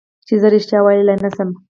[0.27, 1.49] چې زه رښتیا ویلی نه شم.